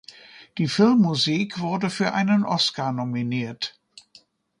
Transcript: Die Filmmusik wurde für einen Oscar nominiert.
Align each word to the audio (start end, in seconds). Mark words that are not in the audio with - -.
Die 0.57 0.67
Filmmusik 0.67 1.59
wurde 1.59 1.91
für 1.91 2.11
einen 2.15 2.43
Oscar 2.43 2.91
nominiert. 2.91 3.79